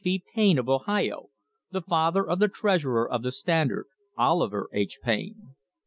[0.03, 0.23] B.
[0.33, 1.29] Payne of Ohio,
[1.69, 3.85] the father of the treasurer of the Standard,
[4.17, 4.97] Oliver H.
[5.03, 5.53] Payne.